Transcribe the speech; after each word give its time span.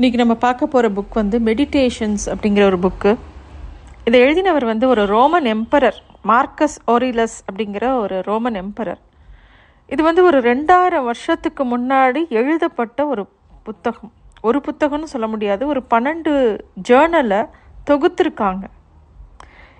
இன்றைக்கி 0.00 0.14
நம்ம 0.14 0.34
பார்க்க 0.34 0.66
போகிற 0.66 0.92
புக் 0.92 1.14
வந்து 1.14 1.38
மெடிடேஷன்ஸ் 1.38 2.24
அப்படிங்கிற 2.26 2.62
ஒரு 2.62 2.78
புக்கு 2.78 3.16
இதை 4.04 4.20
எழுதினவர் 4.20 4.64
வந்து 4.64 4.88
ஒரு 4.88 5.06
ரோமன் 5.06 5.44
எம்பரர் 5.44 5.94
மார்க்கஸ் 6.22 6.76
ஓரிலஸ் 6.86 7.36
அப்படிங்கிற 7.52 7.98
ஒரு 7.98 8.22
ரோமன் 8.22 8.54
எம்பரர் 8.54 9.00
இது 9.86 10.02
வந்து 10.02 10.24
ஒரு 10.24 10.40
ரெண்டாயிரம் 10.40 11.04
வருஷத்துக்கு 11.04 11.64
முன்னாடி 11.64 12.28
எழுதப்பட்ட 12.28 13.06
ஒரு 13.06 13.28
புத்தகம். 13.62 14.12
ஒரு 14.40 14.60
புத்தகம்னு 14.66 15.02
சொல்ல 15.02 15.26
முடியாது 15.26 15.66
ஒரு 15.66 15.82
பன்னெண்டு 15.94 16.60
ஜேர்னலை 16.88 17.48
தொகுத்திருக்காங்க. 17.90 18.64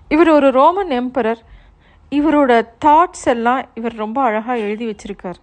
இவர் 0.09 0.29
ஒரு 0.29 0.51
ரோமன் 0.51 0.89
எம்பரர் 0.89 1.39
இவரோட 2.11 2.69
தாட்ஸ் 2.85 3.25
எல்லாம் 3.25 3.63
இவர் 3.75 3.95
ரொம்ப 3.95 4.23
அழகாக 4.23 4.59
எழுதி 4.59 4.87
வச்சிருக்கார். 4.87 5.41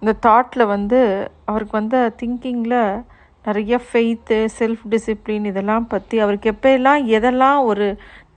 இந்த 0.00 0.14
தாட்டில் 0.26 0.66
வந்து 0.66 1.30
அவருக்கு 1.44 1.78
வந்த 1.78 2.14
திங்கிங்கில் 2.22 3.04
நிறைய 3.46 3.74
ஃபெய்த்து 3.86 4.36
செல்ஃப் 4.58 4.84
டிசிப்ளின் 4.92 5.48
இதெல்லாம் 5.50 5.86
பற்றி 5.88 6.16
அவருக்கு 6.24 6.48
எப்போல்லாம் 6.52 7.02
எதெல்லாம் 7.16 7.60
ஒரு 7.70 7.86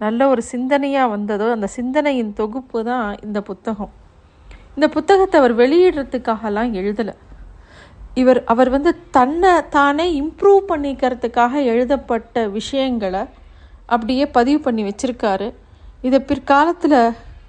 நல்ல 0.04 0.28
ஒரு 0.34 0.42
சிந்தனையாக 0.52 1.14
வந்ததோ 1.16 1.48
அந்த 1.56 1.68
சிந்தனையின் 1.78 2.34
தொகுப்பு 2.34 2.80
தான் 2.90 3.08
இந்த 3.26 3.40
புத்தகம். 3.50 3.92
இந்த 4.76 4.88
புத்தகத்தை 4.96 5.38
அவர் 5.42 5.54
வெளியிடுறதுக்காகலாம் 5.62 6.72
எழுதலை. 6.80 7.16
இவர் 8.14 8.40
அவர் 8.52 8.70
வந்து 8.70 8.92
தன்னை 9.18 9.54
தானே 9.70 10.06
இம்ப்ரூவ் 10.22 10.62
பண்ணிக்கிறதுக்காக 10.72 11.64
எழுதப்பட்ட 11.72 12.46
விஷயங்களை 12.58 13.24
அப்படியே 13.86 14.26
பதிவு 14.38 14.60
பண்ணி 14.66 14.84
வச்சுருக்காரு. 14.90 15.48
இதை 16.08 16.20
பிற்காலத்தில் 16.30 17.00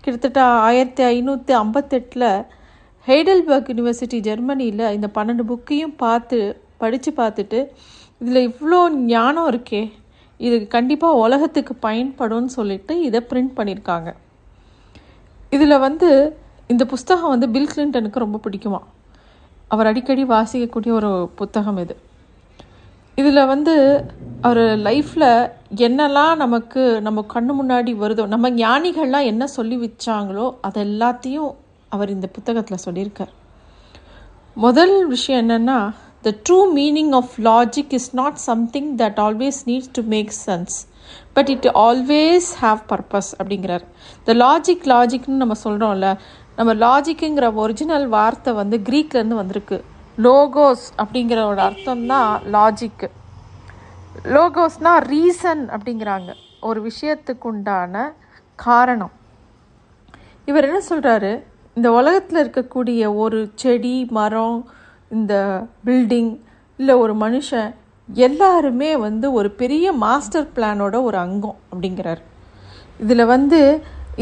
கிட்டத்தட்ட 0.02 0.40
ஆயிரத்தி 0.68 1.02
ஐநூற்றி 1.15 1.52
ஐம்பத்தெட்டில் 1.62 2.29
ஹெய்டல்பர்க் 3.06 3.70
யூனிவர்சிட்டி 3.70 4.18
ஜெர்மனியில் 4.29 4.84
இந்த 4.96 5.09
பன்னெண்டு 5.16 5.45
புக்கையும் 5.51 5.96
பார்த்து 5.96 6.38
படித்து 6.82 7.10
பார்த்துட்டு 7.20 7.60
இதில் 8.20 8.46
இவ்வளோ 8.48 8.80
ஞானம் 9.14 9.48
இருக்கே. 9.52 9.82
இது 10.40 10.56
கண்டிப்பாக 10.74 11.20
உலகத்துக்கு 11.24 11.74
பயன்படும்னு 11.87 12.50
சொல்லிட்டு 12.59 12.95
இதை 13.09 13.20
பிரிண்ட் 13.30 13.56
பண்ணியிருக்காங்க 13.59 14.10
இதில் 15.56 15.82
வந்து 15.87 16.09
இந்த 16.72 16.84
புஸ்தகம் 16.92 17.32
வந்து 17.34 17.46
பில் 17.54 17.72
கிளின்டனுக்கு 17.72 18.24
ரொம்ப 18.24 18.38
பிடிக்குமா? 18.45 18.80
அவர் 19.74 19.88
அடிக்கடி 19.90 20.24
வாசிக்கக்கூடிய 20.34 20.92
ஒரு 20.98 21.10
புத்தகம் 21.40 21.80
இது. 21.84 21.95
இதில் 23.20 23.48
வந்து 23.52 23.74
அவர் 24.48 24.62
லைஃப்பில் 24.87 25.30
என்னெல்லாம் 25.87 26.34
நமக்கு 26.42 26.82
நம்ம 27.06 27.24
கண்ணு 27.32 27.52
முன்னாடி 27.59 27.92
வருதோ 28.02 28.24
நம்ம 28.34 28.50
ஞானிகள்லாம் 28.60 29.28
என்ன 29.32 29.44
சொல்லி 29.56 29.76
வச்சாங்களோ 29.84 30.46
அது 30.66 30.78
எல்லாத்தையும் 30.88 31.50
அவர் 31.94 32.15
இந்த 32.15 32.26
புத்தகத்தில் 32.37 32.84
சொல்லியிருக்கார். 32.87 33.32
முதல் 34.65 34.94
விஷயம் 35.15 35.42
என்னென்னா 35.42 35.78
the 36.23 36.35
true 36.49 36.59
meaning 36.79 37.13
of 37.18 37.32
logic 37.37 37.93
is 37.99 38.15
not 38.15 38.35
something 38.35 38.96
that 38.96 39.21
always 39.26 39.60
needs 39.65 39.93
to 39.93 40.02
make 40.02 40.32
sense 40.46 40.74
but 41.32 41.49
it 41.49 41.66
always 41.74 42.49
have 42.62 42.80
purpose 42.90 43.30
அப்படிங்கிறார். 43.43 43.85
இந்த 44.18 44.35
லாஜிக் 44.45 44.85
லாஜிக்னு 44.93 45.40
நம்ம 45.43 45.54
சொல்கிறோம்ல 45.65 46.09
நம்ம 46.57 46.74
லாஜிக்குங்கிற 46.74 47.54
ஒரிஜினல் 47.54 48.09
வார்த்தை 48.09 48.52
வந்து 48.52 48.77
க்ரீக்லேருந்து 48.79 49.38
வந்திருக்கு. 49.43 49.85
லோகோஸ் 50.18 50.85
அப்படிங்கிறோட 51.02 51.57
அர்த்தம் 51.57 52.07
தான் 52.07 52.43
லாஜிக்கு 52.55 53.09
லோகோஸ்னா 54.24 54.93
ரீசன் 55.12 55.62
அப்படிங்கிறாங்க. 55.77 56.30
ஒரு 56.60 56.90
விஷயத்துக்கு 56.90 57.46
உண்டான 57.51 58.12
காரணம். 58.55 59.12
இவர் 60.45 60.66
என்ன 60.68 60.80
சொல்கிறாரு 60.88 61.32
இந்த 61.74 61.93
உலகத்தில் 61.93 62.40
இருக்கக்கூடிய 62.45 63.15
ஒரு 63.15 63.52
செடி 63.55 63.96
மரம் 64.10 64.59
இந்த 65.10 65.34
பில்டிங் 65.86 66.32
இல்லை 66.78 66.94
ஒரு 67.04 67.14
மனுஷன் 67.25 67.70
எல்லாருமே 68.08 68.91
வந்து 69.06 69.26
ஒரு 69.38 69.48
பெரிய 69.60 69.86
மாஸ்டர் 70.04 70.47
பிளானோட 70.56 70.97
ஒரு 71.08 71.16
அங்கம் 71.25 71.58
அப்படிங்கிறார். 71.70 72.20
இதில் 73.03 73.31
வந்து 73.34 73.60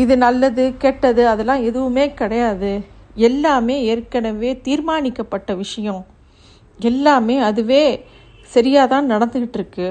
இது 0.02 0.14
நல்லது 0.24 0.64
கெட்டது 0.84 1.22
அதெல்லாம் 1.28 1.64
எதுவுமே 1.68 2.04
கிடையாது. 2.20 2.72
எல்லாமே 3.28 3.76
ஏற்கனவே 3.92 4.50
தீர்மானிக்கப்பட்ட 4.66 5.50
விஷயம். 5.62 6.02
எல்லாமே 6.80 7.36
அதுவே 7.48 7.82
சரியாக 8.50 8.90
தான் 8.94 9.10
நடந்துக்கிட்டு 9.12 9.58
இருக்கு. 9.60 9.88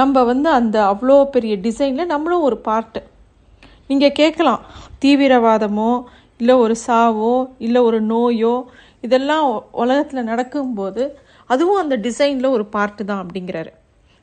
நம்ம 0.00 0.22
வந்து 0.22 0.48
அந்த 0.58 0.76
அவ்வளோ 0.92 1.16
பெரிய 1.34 1.54
டிசைனில் 1.66 2.12
நம்மளும் 2.12 2.46
ஒரு 2.48 2.58
பார்ட்டு 2.68 3.00
நீங்கள் 3.90 4.16
கேட்கலாம் 4.20 4.62
தீவிரவாதமோ 5.02 5.90
இல்லை 6.40 6.54
ஒரு 6.64 6.74
சாவோ 6.86 7.34
இல்லை 7.66 7.80
ஒரு 7.88 7.98
நோயோ 8.12 8.54
இதெல்லாம் 9.06 9.46
உலகத்தில் 9.82 10.28
நடக்கும்போது 10.30 11.02
அதுவும் 11.52 11.82
அந்த 11.82 11.96
டிசைனில் 12.06 12.54
ஒரு 12.56 12.64
பார்ட்டு 12.76 13.02
தான் 13.10 13.22
அப்படிங்கிறாரு. 13.24 13.70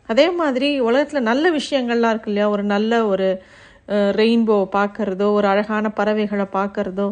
அதே 0.10 0.26
மாதிரி 0.40 0.70
உலகத்தில் 0.88 1.28
நல்ல 1.30 1.46
விஷயங்கள்லாம் 1.60 2.14
இருக்கு 2.14 2.32
இல்லையா? 2.32 2.48
ஒரு 2.56 2.64
நல்ல 2.74 2.92
ஒரு 3.12 3.28
ரெயின்போவை 4.20 4.68
பார்க்குறதோ 4.78 5.28
ஒரு 5.38 5.48
அழகான 5.54 5.90
பறவைகளை 6.00 6.48
பார்க்குறதோ 6.58 7.08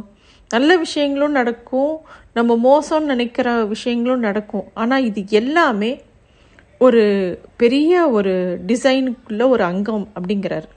நல்ல 0.52 0.72
விஷயங்களும் 0.86 1.38
நடக்கும். 1.40 1.94
நம்ம 2.38 2.56
மோசம்னு 2.68 3.12
நினைக்கிற 3.14 3.50
விஷயங்களும் 3.74 4.26
நடக்கும். 4.28 4.66
ஆனால் 4.82 5.06
இது 5.10 5.22
எல்லாமே 5.42 5.92
ஒரு 6.82 7.04
பெரிய 7.62 7.92
ஒரு 8.18 8.34
டிசைனுக்குள்ள 8.70 9.44
ஒரு 9.56 9.64
அங்கம் 9.72 10.06
அப்படிங்கிறாரு. 10.16 10.70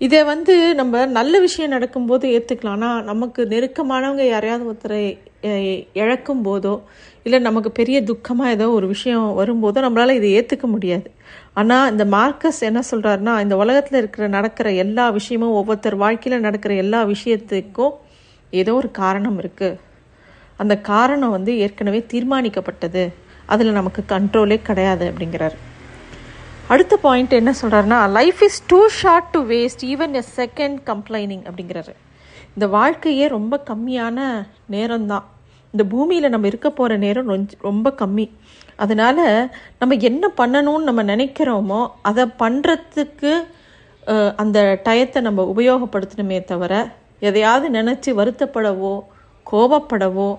இதை 0.00 0.20
வந்து 0.32 0.54
நம்ம 0.78 1.00
நல்ல 1.16 1.34
விஷயம் 1.46 1.72
நடக்கும்போது 1.74 2.26
ஏற்றுக்கலாம் 2.36 2.76
ஆனால் 2.76 3.02
நமக்கு 3.08 3.40
நெருக்கமானவங்க 3.50 4.24
யாரையாவது 4.28 4.64
ஒருத்தரை 4.70 5.00
இழக்கும் 6.02 6.42
போதோ 6.46 6.72
இல்லை 7.26 7.38
நமக்கு 7.48 7.70
பெரிய 7.78 7.98
துக்கமாக 8.10 8.54
ஏதோ 8.54 8.66
ஒரு 8.76 8.86
விஷயம் 8.94 9.26
வரும்போதோ 9.40 9.78
நம்மளால் 9.86 10.18
இதை 10.18 10.28
ஏற்றுக்க 10.38 10.66
முடியாது. 10.74 11.08
ஆனால் 11.60 11.90
இந்த 11.92 12.04
மார்க்கஸ் 12.16 12.60
என்ன 12.68 12.80
சொல்கிறாருன்னா 12.90 13.34
இந்த 13.44 13.56
உலகத்தில் 13.62 14.00
இருக்கிற 14.02 14.26
நடக்கிற 14.36 14.70
எல்லா 14.84 15.06
விஷயமும் 15.18 15.56
ஒவ்வொருத்தர் 15.60 15.96
வாழ்க்கையில் 16.04 16.44
நடக்கிற 16.46 16.74
எல்லா 16.84 17.00
விஷயத்துக்கும் 17.14 17.94
ஏதோ 18.52 18.74
ஒரு 18.80 18.90
காரணம் 19.02 19.38
இருக்குது 19.42 19.80
அந்த 20.62 20.74
காரணம் 20.92 21.34
வந்து 21.36 21.52
ஏற்கனவே 21.64 22.00
தீர்மானிக்கப்பட்டது. 22.12 23.04
அதில் 23.52 23.78
நமக்கு 23.80 24.02
கண்ட்ரோலே 24.14 24.58
கிடையாது 24.68 25.04
அப்படிங்கிறாரு. 25.10 25.56
அடுத்த 26.72 26.94
பாயிண்ட் 27.04 27.32
என்ன 27.38 27.52
சொல்கிறாருன்னா 27.60 27.98
life 28.16 28.40
is 28.46 28.58
too 28.70 28.80
short 28.98 29.30
to 29.34 29.40
waste 29.52 29.82
even 29.92 30.12
a 30.20 30.22
second 30.36 30.76
complaining 30.90 31.42
அப்படிங்கிறாரு. 31.48 31.92
இந்த 32.54 32.66
வாழ்க்கையே 32.74 33.26
ரொம்ப 33.36 33.54
கம்மியான 33.70 34.18
நேரம்தான். 34.74 35.26
இந்த 35.74 35.84
பூமியில் 35.94 36.32
நம்ம 36.34 36.46
இருக்க 36.46 36.68
போகிற 36.70 36.98
நேரம் 37.06 37.32
ரொம்ப 37.68 37.94
கம்மி. 38.02 38.26
அதனால் 38.84 39.24
நம்ம 39.80 39.98
என்ன 40.10 40.30
பண்ணணும்னு 40.40 40.88
நம்ம 40.90 41.02
நினைக்கிறோமோ 41.12 41.80
அதை 42.10 42.26
பண்ணுறதுக்கு 42.44 43.32
அந்த 44.42 44.58
டயத்தை 44.86 45.20
நம்ம 45.28 45.42
உபயோகப்படுத்தணுமே 45.56 46.40
தவிர 46.52 46.74
எதையாவது 47.28 47.68
நினச்சி 47.80 48.10
வருத்தப்படவோ 48.20 48.94
கோபப்படவோ 49.52 50.30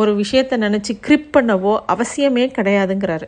ஒரு 0.00 0.12
விஷயத்தை 0.22 0.56
நினச்சி 0.66 0.92
கிரிப் 1.06 1.30
பண்ணவோ 1.36 1.74
அவசியமே 1.94 2.46
கிடையாதுங்கிறாரு. 2.58 3.26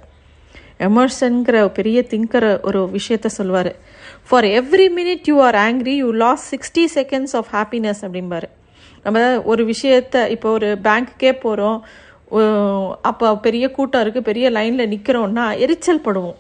எமர்சன்கிற 0.87 1.57
பெரிய 1.79 1.99
திங்கர் 2.13 2.49
ஒரு 2.69 2.81
விஷயத்த 2.97 3.29
சொல்லுவார் 3.39 3.73
for 4.29 4.47
every 4.59 4.87
minute 4.99 5.29
you 5.31 5.37
are 5.47 5.59
angry 5.67 5.95
you 6.03 6.09
lose 6.23 6.45
sixty 6.53 6.85
seconds 6.97 7.35
of 7.41 7.51
happiness 7.57 8.01
அப்படிம்பாரு. 8.07 8.49
நம்ம 9.05 9.19
ஒரு 9.53 9.63
விஷயத்த 9.73 10.17
இப்போ 10.35 10.49
ஒரு 10.59 10.71
பேங்க்குக்கே 10.87 11.33
போகிறோம் 11.45 11.79
அப்போ 13.11 13.27
பெரிய 13.47 13.65
கூட்டம் 13.77 14.03
இருக்குது 14.05 14.29
பெரிய 14.31 14.47
லைனில் 14.57 14.91
நிற்கிறோன்னா 14.93 15.45
எரிச்சல் 15.65 16.05
படுவோம். 16.07 16.39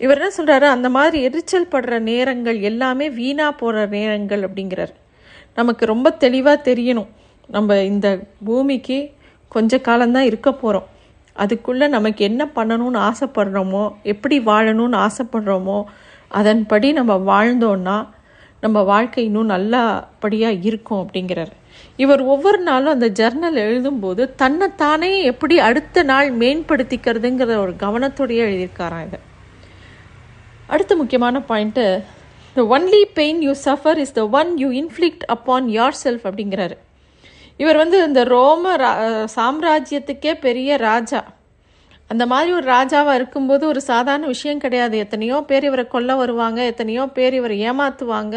இவர் 0.00 0.18
என்ன 0.18 0.30
சொல்கிறாரு 0.38 0.66
அந்த 0.74 0.88
மாதிரி 0.96 1.18
எரிச்சல் 1.28 1.70
படுற 1.72 1.94
நேரங்கள் 2.10 2.58
எல்லாமே 2.70 3.06
வீணாக 3.18 3.52
போகிற 3.60 3.82
நேரங்கள் 3.96 4.42
அப்படிங்கிறார். 4.46 4.92
நமக்கு 5.58 5.84
ரொம்ப 5.92 6.10
தெளிவாக 6.24 6.64
தெரியணும். 6.68 7.10
நம்ம 7.56 7.76
இந்த 7.92 8.08
பூமிக்கு 8.46 8.98
கொஞ்ச 9.54 9.78
காலம்தான் 9.88 10.28
இருக்க 10.30 10.50
போகிறோம் 10.62 10.88
அதுக்குள்ளே 11.42 11.86
நமக்கு 11.96 12.22
என்ன 12.30 12.42
பண்ணணும்னு 12.56 13.00
ஆசைப்படுறோமோ 13.08 13.84
எப்படி 14.12 14.36
வாழணும்னு 14.48 14.98
ஆசைப்படுறோமோ 15.06 15.78
அதன்படி 16.40 16.88
நம்ம 16.98 17.12
வாழ்ந்தோன்னா 17.30 17.98
நம்ம 18.64 18.78
வாழ்க்கை 18.90 19.22
இன்னும் 19.28 19.52
நல்லபடியாக 19.52 20.60
இருக்கும் 20.68 21.00
அப்படிங்கிறார். 21.02 21.52
இவர் 22.02 22.22
ஒவ்வொரு 22.32 22.58
நாளும் 22.66 22.94
அந்த 22.94 23.08
ஜர்னல் 23.20 23.58
எழுதும்போது 23.64 24.22
தன்னைத்தானே 24.42 25.10
எப்படி 25.30 25.56
அடுத்த 25.68 26.02
நாள் 26.10 26.28
மேம்படுத்திக்கிறதுங்கிற 26.40 27.56
ஒரு 27.64 27.74
கவனத்தோடையே 27.84 28.42
எழுதியிருக்காராம் 28.48 29.06
இதை 29.06 29.20
அடுத்த 30.74 30.96
முக்கியமான 31.00 31.42
point 31.48 31.86
the 32.56 32.66
only 32.76 33.02
pain 33.18 33.40
you 33.46 33.54
suffer 33.64 34.00
is 34.04 34.16
the 34.18 34.24
one 34.40 34.52
you 34.62 34.68
inflict 34.82 35.26
upon 35.34 35.68
yourself 36.04 36.26
அப்படிங்கிறாரு. 36.28 36.76
இவர் 37.62 37.78
வந்து 37.82 37.98
இந்த 38.08 38.20
ரோம 38.34 38.72
சாம்ராஜ்யத்துக்கே 39.36 40.32
பெரிய 40.46 40.76
ராஜா. 40.88 41.20
அந்த 42.10 42.24
மாதிரி 42.32 42.50
ஒரு 42.58 42.66
ராஜாவாக 42.76 43.18
இருக்கும்போது 43.18 43.64
ஒரு 43.72 43.80
சாதாரண 43.88 44.26
விஷயம் 44.34 44.62
கிடையாது. 44.64 44.94
எத்தனையோ 45.04 45.36
பேர் 45.50 45.66
இவரை 45.68 45.84
கொல்ல 45.94 46.16
வருவாங்க 46.20 46.60
எத்தனையோ 46.72 47.04
பேர் 47.16 47.34
இவரை 47.40 47.56
ஏமாற்றுவாங்க 47.70 48.36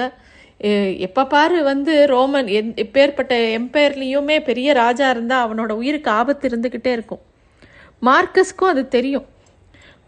எப்போ 1.05 1.21
பாரு 1.31 1.57
வந்து 1.69 1.93
ரோமன் 2.11 2.49
எந் 2.57 2.69
எப்பேற்பட்ட 2.83 3.33
எம்பையர்லேயுமே 3.59 4.37
பெரிய 4.49 4.73
ராஜா 4.81 5.07
இருந்தால் 5.13 5.43
அவனோட 5.45 5.71
உயிருக்கு 5.79 6.09
ஆபத்து 6.19 6.49
இருந்துக்கிட்டே 6.49 6.91
இருக்கும். 6.97 7.21
மார்க்கஸ்க்கும் 8.09 8.71
அது 8.73 8.83
தெரியும். 8.97 9.25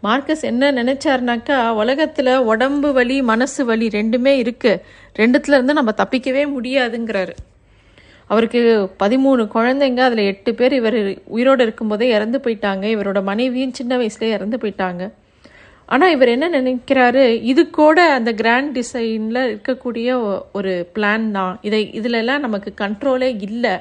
மார்க்கஸ் 0.06 0.46
என்ன 0.50 0.70
நினைச்சாருனாக்கா 0.78 1.58
உலகத்தில் 1.82 2.32
உடம்பு 2.52 2.88
வலி 2.98 3.18
மனசு 3.32 3.64
வலி 3.70 3.86
ரெண்டுமே 3.98 4.34
இருக்குது 4.44 4.80
ரெண்டுத்துலேருந்து 5.20 5.78
நம்ம 5.80 5.94
தப்பிக்கவே 6.02 6.44
முடியாதுங்கிறாரு. 6.56 7.34
அவருக்கு 8.28 8.60
பதிமூணு 9.02 9.42
குழந்தைங்க 9.54 10.00
அதில் 10.08 10.28
எட்டு 10.32 10.54
பேர் 10.54 10.72
இவர் 10.72 10.98
உயிரோடு 11.24 11.62
இருக்கும்போதே 11.62 12.08
இறந்து 12.08 12.38
போயிட்டாங்க. 12.44 12.84
இவரோட 12.94 13.22
மனைவியும் 13.22 13.76
சின்ன 13.78 13.96
வயசுலேயே 13.96 14.36
இறந்து 14.38 14.56
போயிட்டாங்க. 14.62 15.10
ஆனால் 15.86 16.10
இவர் 16.10 16.28
என்ன 16.28 16.46
நினைக்கிறாரு? 16.48 17.24
இது 17.42 17.70
கூட 17.70 17.98
அந்த 18.12 18.32
கிராண்ட் 18.32 18.78
டிசைனில் 18.78 19.42
இருக்கக்கூடிய 19.52 20.08
ஒரு 20.52 20.72
பிளான் 20.94 21.30
தான். 21.30 21.58
இதை 21.62 21.80
இதிலெல்லாம் 21.92 22.44
நமக்கு 22.46 22.72
கண்ட்ரோலே 22.80 23.30
இல்லை. 23.48 23.74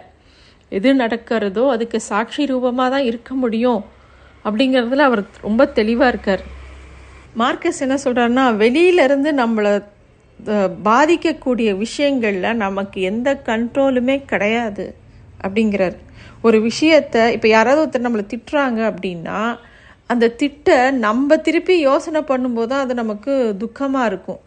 எது 0.69 0.93
நடக்கிறதோ 0.93 1.63
அதுக்கு 1.69 1.99
சாட்சி 1.99 2.45
ரூபமாக 2.45 2.89
தான் 2.89 3.03
இருக்க 3.03 3.33
முடியும் 3.33 3.81
அப்படிங்கிறதுல 4.45 5.07
அவர் 5.09 5.23
ரொம்ப 5.41 5.65
தெளிவாக 5.65 6.11
இருக்கார். 6.13 6.43
மார்க்கஸ் 7.41 7.83
என்ன 7.85 7.95
சொல்கிறாருன்னா 8.03 8.45
வெளியிலேருந்து 8.63 9.31
நம்மளை 9.41 9.71
பாதிக்கக்கூடிய 10.87 11.69
விஷயங்களில் 11.77 12.59
நமக்கு 12.65 12.97
எந்த 13.01 13.29
கண்ட்ரோலுமே 13.49 14.15
கிடையாது 14.25 14.85
அப்படிங்கிறார். 15.43 15.97
ஒரு 16.41 16.57
விஷயத்தை 16.61 17.21
இப்போ 17.35 17.47
யாராவது 17.47 17.81
ஒருத்தர் 17.83 18.05
நம்மளை 18.07 18.25
திட்டுறாங்க 18.33 18.79
அப்படின்னா 18.91 19.39
அந்த 20.07 20.33
திட்ட 20.41 20.75
நம்ம 21.05 21.37
திருப்பி 21.37 21.75
யோசனை 21.79 22.21
பண்ணும்போது 22.31 22.69
தான் 22.71 22.83
அது 22.85 22.93
நமக்கு 22.93 23.33
துக்கமாக 23.63 24.09
இருக்கும். 24.11 24.41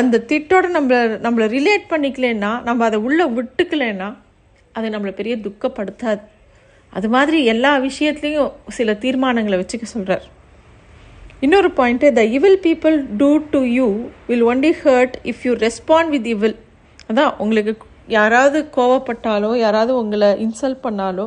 அந்த 0.00 0.22
திட்டோட 0.30 0.66
நம்மளை 0.76 1.00
நம்மளை 1.24 1.46
ரிலேட் 1.56 1.90
பண்ணிக்கலன்னா 1.90 2.52
நம்ம 2.68 2.84
அதை 2.84 2.98
உள்ளே 3.08 3.26
விட்டுக்கலன்னா 3.38 4.08
அது 4.72 4.86
நம்மளை 4.94 5.12
பெரிய 5.20 5.34
துக்கப்படுத்தாது. 5.46 6.22
அது 6.92 7.08
மாதிரி 7.08 7.38
எல்லா 7.52 7.72
விஷயத்துலேயும் 7.88 8.52
சில 8.78 8.92
தீர்மானங்களை 9.04 9.56
வச்சுக்க 9.60 9.86
சொல்கிறார் 9.94 10.24
இன்னொரு 11.42 11.68
point 11.76 12.08
the 12.12 12.22
evil 12.30 12.58
people 12.64 12.96
do 13.16 13.30
to 13.50 13.60
you 13.70 13.86
will 14.26 14.44
only 14.44 14.72
hurt 14.82 15.16
if 15.22 15.42
you 15.46 15.52
respond 15.60 16.10
with 16.10 16.26
evil 16.26 16.56
அதான் 17.08 17.32
உங்களுக்கு 17.38 17.72
யாராவது 18.08 18.58
கோவப்பட்டாலோ 18.76 19.50
யாராவது 19.56 19.92
உங்களை 19.96 20.30
இன்சல்ட் 20.40 20.80
பண்ணாலோ 20.84 21.26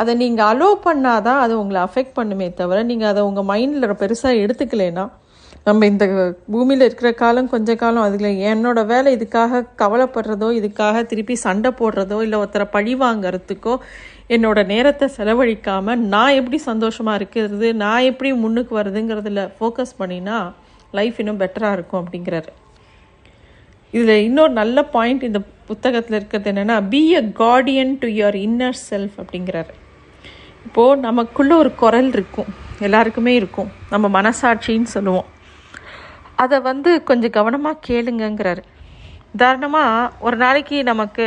அதை 0.00 0.12
நீங்கள் 0.14 0.48
அலோவ் 0.48 0.78
பண்ணாதான் 0.84 1.40
அது 1.40 1.54
உங்களை 1.58 1.80
அஃபெக்ட் 1.82 2.16
பண்ணுமே 2.16 2.48
தவிர 2.54 2.78
நீங்கள் 2.82 3.10
அதை 3.10 3.22
உங்கள் 3.22 3.48
மைண்டில் 3.48 4.00
பெருசாக 4.00 4.40
எடுத்துக்கலைன்னா 4.44 5.04
நம்ம 5.64 5.86
இந்த 5.86 6.04
பூமியில் 6.50 6.84
இருக்கிற 6.84 7.10
காலம் 7.14 7.48
கொஞ்ச 7.48 7.74
காலம் 7.74 8.06
அதில் 8.06 8.38
என்னோட 8.46 8.80
வேலை 8.86 9.10
இதுக்காக 9.16 9.60
கவலைப்படுறதோ 9.78 10.48
இதுக்காக 10.56 11.02
திருப்பி 11.04 11.34
சண்டை 11.44 11.70
போடுறதோ 11.80 12.18
இல்லை 12.22 12.38
ஒருத்தரை 12.38 12.66
பழி 12.70 12.94
வாங்கிறதுக்கோ 12.94 13.74
என்னோட 14.28 14.66
நேரத்தை 14.66 15.08
செலவழிக்காமல் 15.16 15.96
நான் 15.96 16.32
எப்படி 16.32 16.58
சந்தோஷமாக 16.58 17.16
இருக்கிறது 17.16 17.74
நான் 17.74 18.02
எப்படி 18.02 18.32
முன்னுக்கு 18.32 18.78
வருதுங்கிறதுல 18.78 19.50
ஃபோக்கஸ் 19.60 19.94
பண்ணினா 19.98 20.52
லைஃப் 20.92 21.18
இன்னும் 21.18 21.40
பெட்டராக 21.40 21.72
இருக்கும் 21.72 22.06
அப்படிங்கிறாரு. 22.06 22.48
இதில் 23.92 24.22
இன்னொரு 24.22 24.52
நல்ல 24.52 24.84
பாயிண்ட் 24.84 25.22
இந்த 25.22 25.40
புத்தகத்தில் 25.66 26.16
இருக்கிறது 26.16 26.52
என்னென்னா 26.52 26.88
be 26.88 27.14
a 27.14 27.20
guardian 27.20 27.98
to 27.98 28.08
your 28.08 28.38
inner 28.46 28.78
self 28.90 29.16
அப்படிங்கிறாரு. 29.16 29.72
இப்போது 30.66 31.00
நமக்குள்ளே 31.00 31.54
ஒரு 31.54 31.74
குரல் 31.74 32.08
இருக்கும் 32.08 32.46
எல்லாருக்குமே 32.80 33.34
இருக்கும். 33.34 33.70
நம்ம 33.90 34.22
மனசாட்சின்னு 34.22 34.82
சொல்லுவோம். 34.82 35.24
அதை 36.36 36.60
வந்து 36.60 37.02
கொஞ்சம் 37.02 37.30
கவனமாக 37.30 37.78
கேளுங்கங்கிறாரு. 37.88 38.62
உதாரணமாக 39.34 40.10
ஒரு 40.26 40.36
நாளைக்கு 40.36 40.78
நமக்கு 40.90 41.26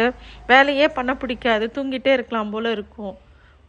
வேலையே 0.51 0.87
பண்ண 0.97 1.11
பிடிக்காது 1.21 1.65
தூங்கிட்டே 1.75 2.11
இருக்கலாம் 2.17 2.51
போல 2.55 2.71
இருக்கும். 2.71 3.15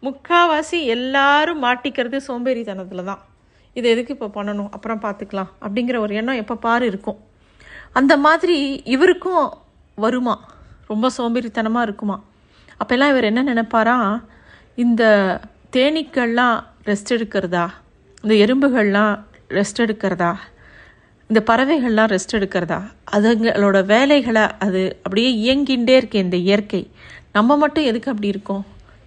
முக்காவாசி 0.06 0.78
எல்லாரும் 0.96 1.62
மாட்டிக்கிறது 1.64 2.18
சோம்பேறித்தனத்தில் 2.28 3.08
தான் 3.10 3.22
இது 3.78 3.86
எதுக்கு 3.94 4.14
இப்போ 4.16 4.28
பண்ணணும்? 4.36 4.70
அப்புறம் 4.76 5.02
பார்த்துக்கலாம் 5.04 5.50
அப்படிங்கிற 5.64 5.96
ஒரு 5.98 6.14
எண்ணம் 6.14 6.40
எப்போ 6.42 6.54
பாரு 6.66 6.86
இருக்கும். 6.86 7.18
அந்த 7.92 8.16
மாதிரி 8.26 8.56
இவருக்கும் 8.94 9.46
வருமா? 10.04 10.36
ரொம்ப 10.92 11.06
சோம்பேறித்தனமாக 11.16 11.86
இருக்குமா? 11.88 12.16
அப்போல்லாம் 12.80 13.12
இவர் 13.12 13.28
என்ன 13.30 13.42
நினைப்பாரா? 13.52 13.96
இந்த 14.84 15.02
தேனீக்கள்லாம் 15.76 16.58
ரெஸ்ட் 16.90 17.14
எடுக்கிறதா? 17.16 17.64
இந்த 18.22 18.34
எறும்புகள்லாம் 18.44 19.14
ரெஸ்ட் 19.58 19.82
எடுக்கிறதா? 19.84 20.30
இந்த 21.30 21.40
பறவைகள்லாம் 21.48 22.10
ரெஸ்ட் 22.12 22.34
எடுக்கிறதா? 22.38 22.78
அதுங்களோட 23.16 23.76
வேலைகளை 23.92 24.42
அது 24.64 24.80
அப்படியே 25.04 25.30
இயங்கின்றே 25.44 25.94
இருக்கு 26.00 26.18
இந்த 26.24 26.36
இயற்கை. 26.48 26.82
நம்ம 27.36 27.56
மட்டும் 27.62 27.86
எதுக்கு 27.90 28.10
அப்படி 28.12 28.28
இருக்கோம்? 28.34 28.64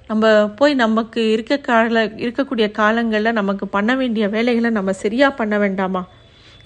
நம்ம 0.09 0.31
போய் 0.59 0.73
நமக்கு 0.81 1.21
இருக்க 1.33 1.53
கால 1.67 2.03
இருக்கக்கூடிய 2.23 2.67
காலங்களில் 2.79 3.37
நமக்கு 3.39 3.65
பண்ண 3.75 3.91
வேண்டிய 3.95 4.27
வேலைகளை 4.35 4.69
நம்ம 4.77 4.91
சரியாக 5.03 5.37
பண்ண 5.39 5.57
வேண்டாமா? 5.63 6.01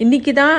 இன்றைக்கி 0.00 0.32
தான் 0.32 0.56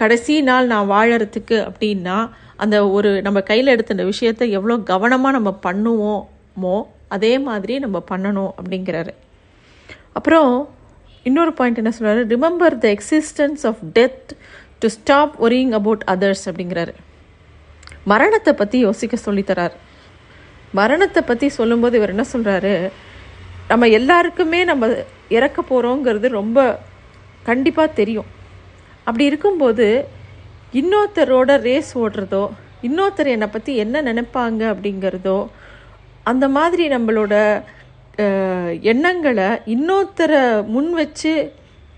கடைசி 0.00 0.34
நாள் 0.48 0.70
நான் 0.72 0.90
வாழறதுக்கு 0.94 1.58
அப்படின்னா 1.68 2.16
அந்த 2.64 2.76
ஒரு 2.96 3.10
நம்ம 3.26 3.38
கையில் 3.50 3.72
எடுத்த 3.74 3.96
இந்த 3.96 4.06
விஷயத்தை 4.12 4.48
எவ்வளோ 4.58 4.76
கவனமாக 4.92 5.36
நம்ம 5.38 5.52
பண்ணுவோமோ 5.66 6.76
அதே 7.16 7.32
மாதிரி 7.48 7.76
நம்ம 7.84 7.98
பண்ணணும் 8.12 8.52
அப்படிங்கிறாரு. 8.58 9.12
அப்புறம் 10.12 10.50
இன்னொரு 11.28 11.52
பாயிண்ட் 11.58 11.80
என்ன 11.82 11.92
சொல்கிறாரு 11.98 12.22
remember 12.34 12.74
the 12.84 12.86
existence 12.96 13.62
of 13.70 13.80
death 13.98 14.30
to 14.78 14.88
stop 14.96 15.34
worrying 15.46 15.72
about 15.78 16.04
others 16.14 16.44
அப்படிங்கிறாரு. 16.50 16.92
மரணத்தை 18.12 18.52
பற்றி 18.54 18.78
யோசிக்க 18.78 19.16
சொல்லித்தரார். 19.26 19.74
மரணத்தை 20.80 21.22
பற்றி 21.22 21.48
சொல்லும்போது 21.58 21.96
இவர் 22.00 22.12
என்ன 22.14 22.24
சொல்கிறாரு 22.32 22.74
நம்ம 23.68 23.88
எல்லாருக்குமே 23.98 24.60
நம்ம 24.70 24.88
இறக்க 25.36 25.62
போகிறோங்கிறது 25.70 26.28
ரொம்ப 26.40 26.58
கண்டிப்பாக 27.42 27.96
தெரியும். 28.00 28.28
அப்படி 29.06 29.24
இருக்கும்போது 29.24 29.86
இன்னொருத்தரோட 30.80 31.50
ரேஸ் 31.68 31.92
ஓடுறதோ 31.98 32.44
இன்னொருத்தர் 32.88 33.34
என்னை 33.34 33.48
பற்றி 33.48 33.72
என்ன 33.84 34.02
நினைப்பாங்க 34.02 34.62
அப்படிங்கிறதோ 34.72 35.38
அந்த 36.30 36.44
மாதிரி 36.56 36.84
நம்மளோட 36.88 37.34
எண்ணங்களை 38.80 39.48
இன்னொருத்தரை 39.66 40.66
முன் 40.66 40.92
வச்சு 40.92 41.52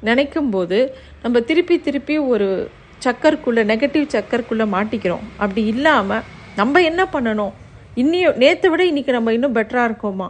நினைக்கும்போது 0.04 0.88
நம்ம 1.22 1.40
திருப்பி 1.40 1.80
திருப்பி 1.80 2.18
ஒரு 2.18 2.70
சக்கருக்குள்ளே 3.04 3.62
நெகட்டிவ் 3.70 4.06
சக்கருக்குள்ளே 4.14 4.66
மாட்டிக்கிறோம். 4.74 5.24
அப்படி 5.36 5.64
இல்லாமல் 5.66 6.22
நம்ம 6.56 6.82
என்ன 6.82 7.04
பண்ணணும்? 7.12 7.52
இன்னியும் 7.96 8.36
நேற்றை 8.36 8.70
விட 8.70 8.82
இன்றைக்கி 8.84 9.10
நம்ம 9.10 9.32
இன்னும் 9.32 9.54
பெட்டராக 9.54 9.88
இருக்கோமா? 9.90 10.28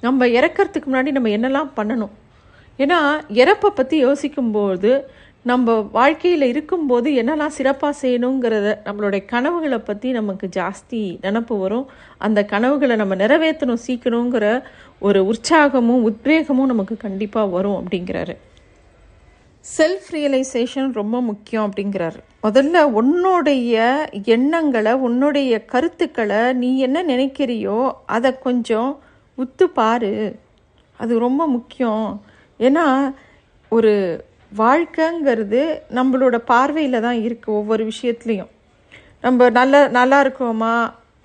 நம்ம 0.00 0.26
இறக்கறதுக்கு 0.26 0.88
முன்னாடி 0.92 1.10
நம்ம 1.10 1.28
என்னெல்லாம் 1.28 1.70
பண்ணணும்? 1.76 2.14
ஏன்னா 2.78 2.98
இறப்பை 3.42 3.66
பற்றி 3.66 3.98
யோசிக்கும்போது 3.98 5.10
நம்ம 5.46 5.74
வாழ்க்கையில் 5.92 6.42
இருக்கும்போது 6.42 7.10
என்னெல்லாம் 7.10 7.56
சிறப்பாக 7.58 7.94
செய்யணுங்கிறத 8.02 8.70
நம்மளுடைய 8.84 9.24
கனவுகளை 9.24 9.78
பற்றி 9.78 10.10
நமக்கு 10.10 10.48
ஜாஸ்தி 10.56 11.02
நினப்பு 11.22 11.58
வரும். 11.58 11.86
அந்த 12.18 12.44
கனவுகளை 12.44 12.96
நம்ம 12.96 13.14
நிறைவேற்றணும் 13.14 13.82
சீக்கணுங்கிற 13.86 14.62
ஒரு 15.00 15.20
உற்சாகமும் 15.22 16.04
உத்வேகமும் 16.08 16.72
நமக்கு 16.72 16.96
கண்டிப்பாக 16.96 17.46
வரும் 17.46 17.78
அப்படிங்கிறாரு. 17.80 18.36
செல்ஃப் 19.78 20.10
ரியலைசேஷன் 20.10 20.92
ரொம்ப 20.92 21.20
முக்கியம் 21.20 21.70
அப்படிங்கிறாரு. 21.70 22.18
முதல்ல 22.42 22.82
உன்னுடைய 22.82 24.08
எண்ணங்களை 24.24 24.92
உன்னுடைய 24.92 25.64
கருத்துக்களை 25.64 26.52
நீ 26.52 26.78
என்ன 26.78 27.02
நினைக்கிறியோ 27.02 27.92
அதை 28.06 28.38
கொஞ்சம் 28.38 28.98
உத்து 29.38 29.64
பாரு. 29.64 30.36
அது 30.96 31.18
ரொம்ப 31.18 31.46
முக்கியம். 31.46 32.24
ஏன்னா 32.58 33.14
ஒரு 33.68 34.24
வாழ்க்கைங்கிறது 34.52 35.62
நம்மளோட 35.94 36.36
பார்வையில் 36.52 37.00
தான் 37.00 37.20
இருக்குது 37.26 37.56
ஒவ்வொரு 37.60 37.84
விஷயத்துலையும். 37.92 38.50
நம்ம 39.20 39.50
நல்ல 39.50 39.88
நல்லா 39.88 40.18
இருக்கோமா 40.24 40.74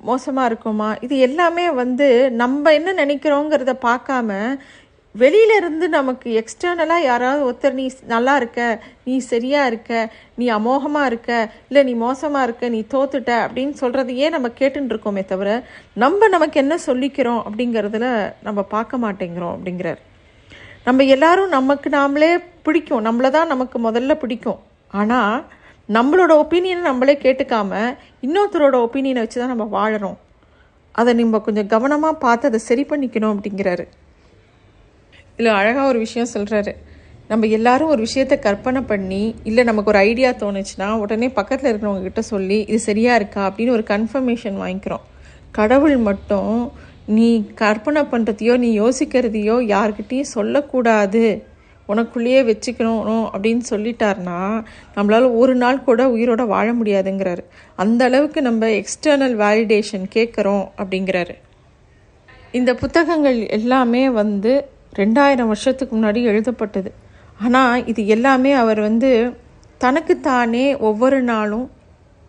மோசமாக 0.03 0.49
இருக்கோமா 0.49 1.03
இது 1.05 1.17
எல்லாமே 1.17 1.65
வந்து 1.71 2.07
நம்ம 2.29 2.71
என்ன 2.73 2.93
நினைக்கிறோங்கிறத 3.05 3.73
பார்க்காம 3.81 4.57
வெளியில 5.15 5.55
இருந்து 5.55 5.89
நமக்கு 5.89 6.41
எக்ஸ்டர்னலாக 6.41 7.07
யாராவது 7.07 7.41
ஒருத்தர் 7.47 7.73
நீ 7.73 7.91
நல்லா 8.07 8.35
இருக்க 8.35 8.81
நீ 9.03 9.19
சரியாக 9.19 9.67
இருக்க 9.67 10.11
நீ 10.35 10.49
அமோகமாக 10.49 11.05
இருக்க 11.05 11.31
இல்லை 11.67 11.83
நீ 11.83 11.93
மோசமாக 11.93 12.43
இருக்க 12.43 12.69
நீ 12.69 12.83
தோத்துட்ட 12.93 13.31
அப்படின்னு 13.45 13.75
சொல்கிறதையே 13.81 14.29
நம்ம 14.29 14.49
கேட்டுன்னு 14.59 14.93
இருக்கோமே 14.93 15.25
தவிர 15.25 15.63
நம்ம 15.93 16.27
நமக்கு 16.27 16.59
என்ன 16.59 16.77
சொல்லிக்கிறோம் 16.85 17.41
அப்படிங்கிறதுல 17.43 18.33
நம்ம 18.43 18.61
பார்க்க 18.61 18.97
மாட்டேங்கிறோம் 18.97 19.55
அப்படிங்கிறார். 19.55 20.01
நம்ம 20.85 21.03
எல்லாரும் 21.15 21.51
நமக்கு 21.57 21.87
நாமளே 21.95 22.29
பிடிக்கும். 22.65 23.03
நம்மளை 23.07 23.29
தான் 23.35 23.51
நமக்கு 23.53 23.77
முதல்ல 23.87 24.13
பிடிக்கும். 24.21 24.59
ஆனால் 24.99 25.35
நம்மளோட 25.89 26.31
ஒப்பீனியனை 26.41 26.83
நம்மளே 26.89 27.15
கேட்டுக்காம 27.23 27.71
இன்னொருத்தரோட 28.25 28.75
ஒப்பீனியனை 28.85 29.23
வச்சு 29.23 29.39
தான் 29.41 29.53
நம்ம 29.53 29.67
வாழறோம். 29.77 30.17
அதை 30.95 31.11
நம்ம 31.19 31.39
கொஞ்சம் 31.47 31.69
கவனமாக 31.73 32.21
பார்த்து 32.25 32.49
அதை 32.51 32.59
சரி 32.69 32.83
பண்ணிக்கணும் 32.91 33.33
அப்படிங்கிறாரு. 33.33 33.85
இதில் 35.33 35.57
அழகாக 35.59 35.85
ஒரு 35.91 35.99
விஷயம் 36.05 36.33
சொல்கிறாரு 36.35 36.73
நம்ம 37.29 37.47
எல்லாரும் 37.57 37.91
ஒரு 37.93 38.01
விஷயத்த 38.07 38.35
கற்பனை 38.45 38.81
பண்ணி 38.89 39.21
இல்லை 39.49 39.63
நமக்கு 39.69 39.91
ஒரு 39.93 39.99
ஐடியா 40.09 40.29
தோணுச்சுன்னா 40.41 40.87
உடனே 41.03 41.27
பக்கத்தில் 41.37 41.69
இருக்கிறவங்க 41.71 42.07
கிட்ட 42.07 42.21
சொல்லி 42.31 42.57
இது 42.71 42.79
சரியா 42.89 43.13
இருக்கா 43.19 43.41
அப்படின்னு 43.49 43.75
ஒரு 43.77 43.85
கன்ஃபர்மேஷன் 43.93 44.57
வாங்கிக்கிறோம். 44.63 45.05
கடவுள் 45.59 45.95
மட்டும் 46.09 46.55
நீ 47.07 47.51
கற்பனை 47.55 48.01
பண்ணுறதையோ 48.01 48.57
நீ 48.57 48.69
யோசிக்கிறதையோ 48.79 49.55
யார்கிட்டையும் 49.75 50.33
சொல்லக்கூடாது. 50.33 51.43
உனக்குள்ளேயே 51.89 52.41
வச்சுக்கணும் 52.49 53.25
அப்படின்னு 53.33 53.63
சொல்லிட்டாருன்னா 53.69 54.63
நம்மளால் 54.95 55.35
ஒரு 55.35 55.55
நாள் 55.55 55.83
கூட 55.83 56.01
உயிரோட 56.07 56.45
வாழ 56.47 56.73
முடியாதுங்கிறாரு. 56.73 57.43
அந்த 57.75 58.05
அளவுக்கு 58.05 58.41
நம்ம 58.41 58.67
எக்ஸ்டர்னல் 58.67 59.35
வேலிடேஷன் 59.43 60.05
கேட்குறோம் 60.15 60.65
அப்படிங்கிறாரு. 60.77 61.35
இந்த 62.51 62.73
புத்தகங்கள் 62.73 63.47
எல்லாமே 63.47 64.09
வந்து 64.09 64.69
ரெண்டாயிரம் 64.95 65.47
வருஷத்துக்கு 65.47 65.95
முன்னாடி 65.95 66.21
எழுதப்பட்டது. 66.23 66.91
ஆனால் 67.39 67.85
இது 67.85 68.07
எல்லாமே 68.07 68.51
அவர் 68.53 68.79
வந்து 68.79 69.35
தனக்குத்தானே 69.77 70.77
ஒவ்வொரு 70.77 71.21
நாளும் 71.21 71.71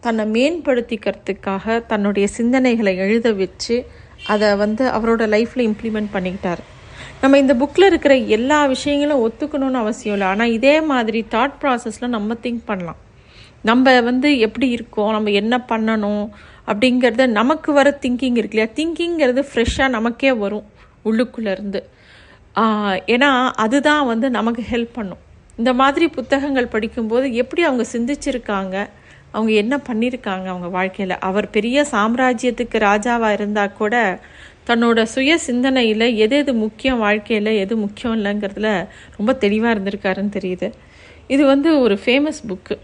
தன்னை 0.00 0.24
மேம்படுத்திக்கிறதுக்காக 0.24 1.86
தன்னுடைய 1.86 2.28
சிந்தனைகளை 2.38 2.96
எழுத 2.96 3.32
வச்சு 3.32 3.86
அதை 4.26 4.54
வந்து 4.54 4.84
அவரோட 4.88 5.22
லைஃப்பில் 5.34 5.66
இம்ப்ளிமெண்ட் 5.70 6.12
பண்ணிக்கிட்டார். 6.12 6.62
நம்ம 7.20 7.38
இந்த 7.38 7.54
புக்கில் 7.54 7.84
இருக்கிற 7.84 8.16
எல்லா 8.16 8.66
விஷயங்களும் 8.66 9.22
ஒத்துக்கணும்னு 9.28 9.80
அவசியம் 9.84 10.16
இல்லை. 10.16 10.30
ஆனால் 10.32 10.50
இதே 10.50 10.80
மாதிரி 10.80 11.26
தாட் 11.30 11.56
ப்ராசஸில் 11.62 12.14
நம்ம 12.16 12.34
திங்க் 12.42 12.60
பண்ணலாம். 12.64 12.96
நம்ம 13.62 14.00
வந்து 14.00 14.38
எப்படி 14.38 14.68
இருக்கோம்? 14.68 15.10
நம்ம 15.10 15.30
என்ன 15.30 15.64
பண்ணணும்? 15.68 16.28
அப்படிங்கிறத 16.66 17.26
நமக்கு 17.26 17.72
வர 17.72 17.98
திங்கிங் 18.02 18.38
இருக்கு 18.40 18.58
இல்லையா? 18.58 18.68
திங்கிங்கிறது 18.78 19.44
ஃப்ரெஷ்ஷாக 19.50 19.88
நமக்கே 19.88 20.32
வரும் 20.32 20.66
உள்ளுக்குள்ளேருந்து. 21.04 21.80
ஏன்னா 23.14 23.50
அதுதான் 23.64 24.06
வந்து 24.06 24.30
நமக்கு 24.30 24.64
ஹெல்ப் 24.70 24.92
பண்ணும். 24.92 25.22
இந்த 25.56 25.72
மாதிரி 25.74 26.08
புத்தகங்கள் 26.08 26.66
படிக்கும்போது 26.66 27.34
எப்படி 27.34 27.62
அவங்க 27.62 27.84
சிந்திச்சிருக்காங்க? 27.92 28.88
அவங்க 29.32 29.52
என்ன 29.52 29.74
பண்ணியிருக்காங்க 29.76 30.46
அவங்க 30.46 30.68
வாழ்க்கையில்? 30.68 31.18
அவர் 31.18 31.50
பெரிய 31.50 31.86
சாம்ராஜ்யத்துக்கு 31.90 32.78
ராஜாவாக 32.88 33.32
இருந்தால் 33.32 33.72
கூட 33.72 33.94
தன்னோட 34.66 35.02
சுய 35.02 35.38
சிந்தனையில் 35.38 36.06
எது 36.16 36.36
எது 36.36 36.54
முக்கியம் 36.54 36.98
வாழ்க்கையில் 36.98 37.52
எது 37.64 37.76
முக்கியம் 37.76 38.16
இல்லைங்கிறதுல 38.18 38.88
ரொம்ப 39.16 39.32
தெளிவாக 39.32 39.74
இருந்திருக்காருன்னு 39.78 40.36
தெரியுது. 40.38 40.72
இது 41.26 41.46
வந்து 41.46 41.80
ஒரு 41.80 41.98
ஃபேமஸ் 42.04 42.40
புக்கு 42.48 42.76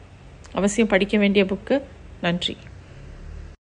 அவசியம் 0.52 0.88
படிக்க 0.88 1.18
வேண்டிய 1.18 1.44
புக்கு 1.44 1.82
நன்றி. 2.20 2.56